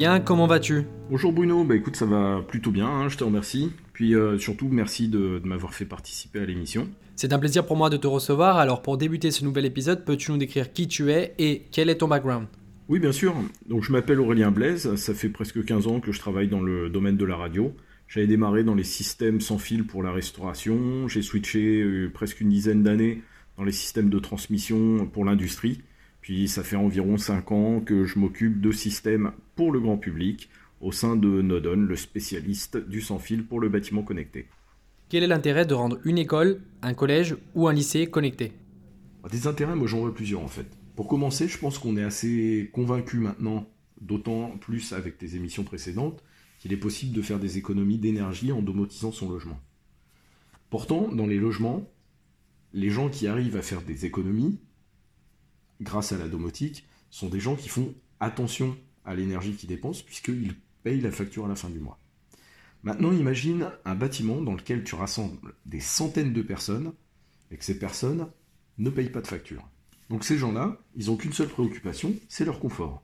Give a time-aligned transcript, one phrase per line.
[0.00, 0.86] Aurélien, comment vas-tu?
[1.10, 3.70] Bonjour Bruno, bah écoute ça va plutôt bien, hein, je te remercie.
[3.92, 6.88] Puis euh, surtout merci de, m'avoir fait participer à l'émission.
[7.16, 10.32] C'est un plaisir pour moi de te recevoir, alors pour débuter ce nouvel épisode, peux-tu
[10.32, 12.46] nous décrire qui tu es et quel est ton background?
[12.88, 13.34] Oui bien sûr,
[13.68, 16.88] donc je m'appelle Aurélien Blaise, ça fait presque 15 ans que je travaille dans le
[16.88, 17.74] domaine de la radio.
[18.08, 22.48] J'avais démarré dans les systèmes sans fil pour la restauration, j'ai switché euh, presque une
[22.48, 23.22] dizaine d'années
[23.58, 25.82] dans les systèmes de transmission pour l'industrie.
[26.20, 30.48] Puis ça fait environ 5 ans que je m'occupe de systèmes pour le grand public
[30.80, 34.46] au sein de Nodon, le spécialiste du sans-fil pour le bâtiment connecté.
[35.08, 38.52] Quel est l'intérêt de rendre une école, un collège ou un lycée connecté?
[39.30, 40.66] Des intérêts, moi j'en vois plusieurs en fait.
[40.96, 43.66] Pour commencer, je pense qu'on est assez convaincu maintenant,
[44.00, 46.22] d'autant plus avec tes émissions précédentes,
[46.58, 49.58] qu'il est possible de faire des économies d'énergie en domotisant son logement.
[50.68, 51.90] Pourtant, dans les logements,
[52.72, 54.58] les gens qui arrivent à faire des économies,
[55.80, 60.54] grâce à la domotique, sont des gens qui font attention à l'énergie qu'ils dépensent, puisqu'ils
[60.82, 61.98] payent la facture à la fin du mois.
[62.82, 66.92] Maintenant, imagine un bâtiment dans lequel tu rassembles des centaines de personnes,
[67.50, 68.28] et que ces personnes
[68.78, 69.68] ne payent pas de facture.
[70.08, 73.02] Donc ces gens-là, ils n'ont qu'une seule préoccupation, c'est leur confort.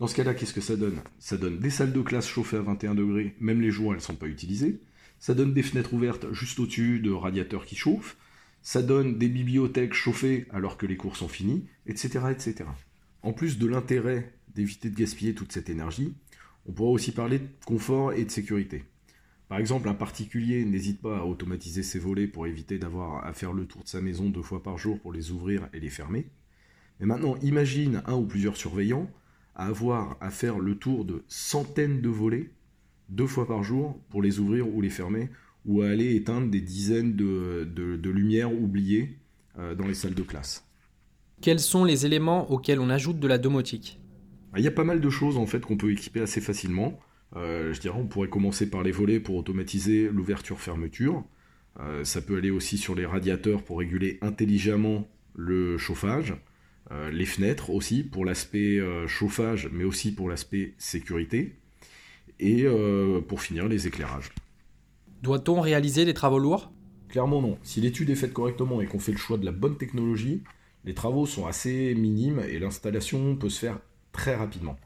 [0.00, 1.00] Dans ce cas-là, qu'est-ce que ça donne?
[1.18, 4.04] Ça donne des salles de classe chauffées à 21 degrés, même les jours elles ne
[4.04, 4.80] sont pas utilisées.
[5.20, 8.16] Ça donne des fenêtres ouvertes juste au-dessus de radiateurs qui chauffent
[8.64, 12.24] ça donne des bibliothèques chauffées alors que les cours sont finis, etc.
[12.30, 12.64] etc.
[13.22, 16.14] En plus de l'intérêt d'éviter de gaspiller toute cette énergie,
[16.66, 18.84] on pourra aussi parler de confort et de sécurité.
[19.48, 23.52] Par exemple, un particulier n'hésite pas à automatiser ses volets pour éviter d'avoir à faire
[23.52, 26.26] le tour de sa maison deux fois par jour pour les ouvrir et les fermer.
[27.00, 29.10] Mais maintenant, imagine un ou plusieurs surveillants
[29.54, 32.50] à avoir à faire le tour de centaines de volets
[33.10, 35.28] deux fois par jour pour les ouvrir ou les fermer
[35.66, 39.18] ou à aller éteindre des dizaines de, lumières oubliées
[39.58, 40.66] euh, dans les salles de classe.
[41.40, 44.00] Quels sont les éléments auxquels on ajoute de la domotique?
[44.56, 46.98] Il y a pas mal de choses en fait qu'on peut équiper assez facilement.
[47.34, 51.24] Euh, je dirais on pourrait commencer par les volets pour automatiser l'ouverture-fermeture.
[51.80, 56.34] Euh, ça peut aller aussi sur les radiateurs pour réguler intelligemment le chauffage.
[57.10, 58.78] les fenêtres aussi pour l'aspect
[59.08, 61.56] chauffage mais aussi pour l'aspect sécurité.
[62.38, 62.66] Et
[63.26, 64.30] pour finir les éclairages.
[65.24, 66.70] Doit-on réaliser des travaux lourds?
[67.08, 67.56] Clairement non.
[67.62, 70.42] Si l'étude est faite correctement et qu'on fait le choix de la bonne technologie,
[70.84, 73.80] les travaux sont assez minimes et l'installation peut se faire
[74.12, 74.76] très rapidement.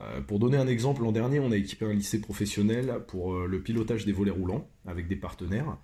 [0.00, 3.46] Euh, pour donner un exemple, l'an dernier, on a équipé un lycée professionnel pour euh,
[3.46, 5.76] le pilotage des volets roulants avec des partenaires.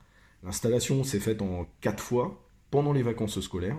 [0.43, 3.79] L'installation s'est faite en 4 fois pendant les vacances scolaires.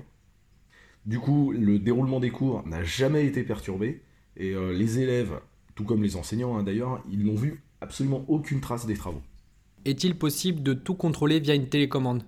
[1.08, 4.04] Du coup, le déroulement des cours n'a jamais été perturbé
[4.38, 5.40] et euh, les élèves,
[5.74, 9.24] tout comme les enseignants hein, d'ailleurs, ils n'ont vu absolument aucune trace des travaux.
[9.86, 12.24] Est-il possible de tout contrôler via une télécommande?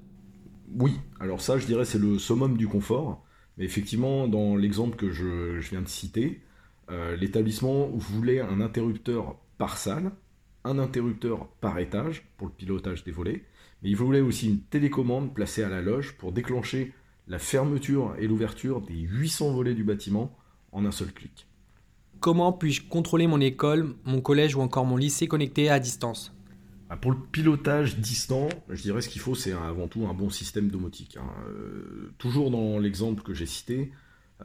[0.80, 3.24] Oui, alors ça je dirais c'est le summum du confort.
[3.58, 6.42] Mais effectivement, dans l'exemple que je, viens de citer,
[6.90, 10.12] euh, l'établissement voulait un interrupteur par salle,
[10.64, 13.44] un interrupteur par étage pour le pilotage des volets,
[13.82, 16.94] mais il voulait aussi une télécommande placée à la loge pour déclencher
[17.28, 20.36] la fermeture et l'ouverture des 800 volets du bâtiment
[20.72, 21.48] en un seul clic.
[22.20, 26.34] Comment puis-je contrôler mon école, mon collège ou encore mon lycée connecté à distance?
[26.98, 30.70] Pour le pilotage distant, je dirais ce qu'il faut, c'est avant tout un bon système
[30.70, 31.18] domotique.
[31.18, 31.30] Hein.
[31.48, 33.92] Euh, toujours dans l'exemple que j'ai cité,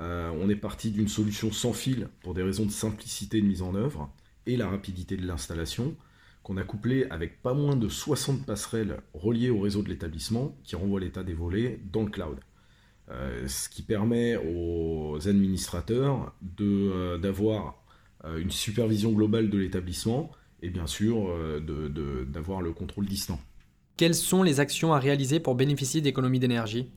[0.00, 3.62] euh, on est parti d'une solution sans fil pour des raisons de simplicité de mise
[3.62, 4.12] en œuvre
[4.46, 5.96] et la rapidité de l'installation,
[6.44, 10.76] qu'on a couplé avec pas moins de 60 passerelles reliées au réseau de l'établissement qui
[10.76, 12.38] renvoient l'état des volets dans le cloud.
[13.08, 16.32] Euh, ce qui permet aux administrateurs
[17.20, 17.82] d'avoir
[18.38, 20.30] une supervision globale de l'établissement
[20.62, 23.40] et bien sûr euh, d'avoir le contrôle distant.
[23.96, 26.90] Quelles sont les actions à réaliser pour bénéficier d'économies d'énergie?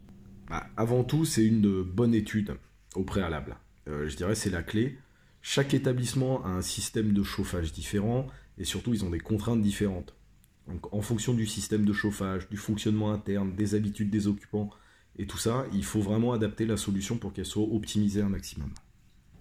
[0.49, 2.57] Bah, Avant tout, c'est une bonne étude
[2.95, 3.57] au préalable.
[3.87, 4.97] Euh, je dirais c'est la clé.
[5.41, 8.27] Chaque établissement a un système de chauffage différent
[8.57, 10.13] et surtout ils ont des contraintes différentes.
[10.67, 14.69] Donc en fonction du système de chauffage, du fonctionnement interne, des habitudes des occupants
[15.17, 18.69] et tout ça, il faut vraiment adapter la solution pour qu'elle soit optimisée un maximum.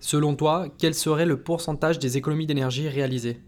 [0.00, 3.40] Selon toi, quel serait le pourcentage des économies d'énergie réalisées?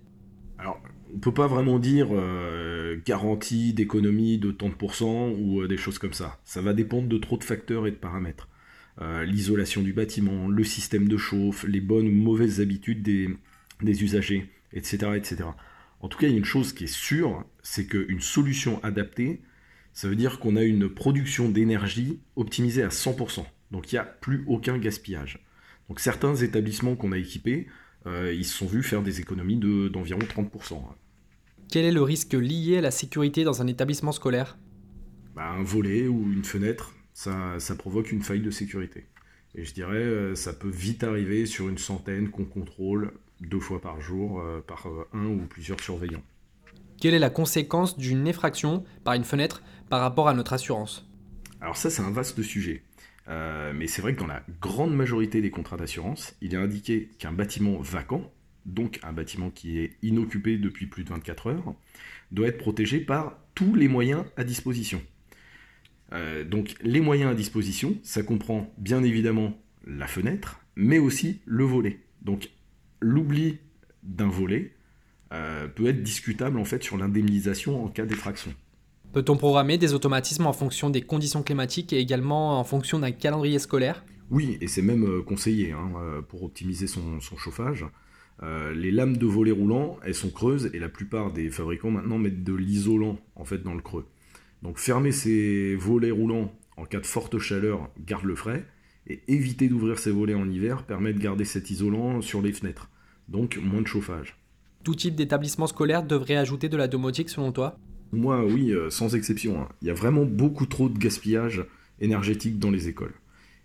[1.15, 5.77] On peut pas vraiment dire euh, garantie d'économie de tant de pourcents ou euh, des
[5.77, 6.41] choses comme ça.
[6.45, 8.49] Ça va dépendre de trop de facteurs et de paramètres.
[9.01, 14.51] Euh, l'isolation du bâtiment, le système de chauffe, les bonnes ou mauvaises habitudes des, usagers,
[14.73, 15.45] etc., etc.
[16.01, 19.43] En tout cas, il y a une chose qui est sûre, c'est qu'une solution adaptée,
[19.93, 23.45] ça veut dire qu'on a une production d'énergie optimisée à 100%.
[23.71, 25.45] Donc il n'y a plus aucun gaspillage.
[25.89, 27.67] Donc certains établissements qu'on a équipés,
[28.07, 30.83] ils se sont vus faire des économies d'environ 30%.
[31.71, 34.59] Quel est le risque lié à la sécurité dans un établissement scolaire?
[35.37, 39.07] Bah, Un volet ou une fenêtre, ça, provoque une faille de sécurité.
[39.55, 43.81] Et je dirais, euh, ça peut vite arriver sur une centaine qu'on contrôle deux fois
[43.81, 46.23] par jour euh, par euh, un ou plusieurs surveillants.
[47.01, 51.09] Quelle est la conséquence d'une effraction par une fenêtre par rapport à notre assurance?
[51.61, 52.83] Alors ça, c'est un vaste sujet.
[53.29, 57.33] Mais c'est vrai que dans la grande majorité des contrats d'assurance, il est indiqué qu'un
[57.33, 58.33] bâtiment vacant,
[58.67, 61.75] donc un bâtiment qui est inoccupé depuis plus de 24 heures,
[62.33, 65.03] doit être protégé par tous les moyens à disposition.
[66.13, 71.65] Euh, donc les moyens à disposition, ça comprend bien évidemment la fenêtre, mais aussi le
[71.65, 72.01] volet.
[72.23, 72.51] Donc
[73.01, 73.59] l'oubli
[74.03, 74.73] d'un volet
[75.33, 78.55] euh, peut être discutable en fait sur l'indemnisation en cas d'effraction.
[79.13, 83.59] Peut-on programmer des automatismes en fonction des conditions climatiques et également en fonction d'un calendrier
[83.59, 84.05] scolaire?
[84.31, 85.91] Oui, et c'est même euh, conseillé hein,
[86.29, 87.85] pour optimiser son, son chauffage.
[88.75, 92.45] les lames de volet roulant, elles sont creuses et la plupart des fabricants maintenant mettent
[92.45, 94.07] de l'isolant en fait dans le creux.
[94.63, 98.65] Donc fermer ces volets roulants en cas de forte chaleur garde le frais,
[99.07, 102.91] et éviter d'ouvrir ces volets en hiver permet de garder cet isolant sur les fenêtres,
[103.29, 104.39] donc moins de chauffage.
[104.85, 107.77] Tout type d'établissement scolaire devrait ajouter de la domotique selon toi?
[108.13, 109.61] Moi oui, euh, sans exception.
[109.61, 109.69] Hein.
[109.83, 111.65] Il y a vraiment beaucoup trop de gaspillage
[112.01, 113.15] énergétique dans les écoles.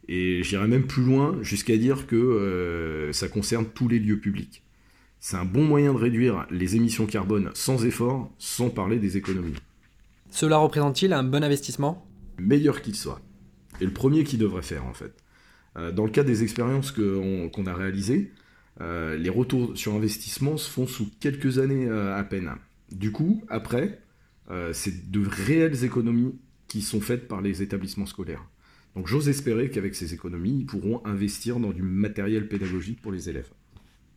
[0.08, 4.62] Et j'irais même plus loin jusqu'à dire que euh, ça concerne tous les lieux publics.
[5.20, 9.56] C'est un bon moyen de réduire les émissions carbone sans effort, sans parler des économies.
[10.30, 12.06] Cela représente-t-il un bon investissement?
[12.38, 13.22] Meilleur qu'il soit.
[13.82, 15.14] Et le premier qui devrait faire en fait.
[15.78, 18.32] Euh, dans le cas des expériences qu'on a réalisées,
[18.82, 22.52] euh, les retours sur investissement se font sous quelques années à peine.
[22.92, 24.00] Du coup, après,
[24.74, 26.36] c'est de réelles économies
[26.68, 28.46] qui sont faites par les établissements scolaires.
[28.96, 33.30] Donc j'ose espérer qu'avec ces économies, ils pourront investir dans du matériel pédagogique pour les
[33.30, 33.50] élèves.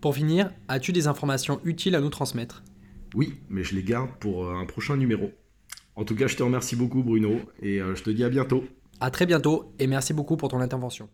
[0.00, 2.62] Pour finir, as-tu des informations utiles à nous transmettre?
[3.14, 5.32] Oui, mais je les garde pour un prochain numéro.
[5.96, 8.64] En tout cas, je te remercie beaucoup Bruno et euh, je te dis à bientôt.
[9.00, 11.08] À très bientôt et merci beaucoup pour ton intervention.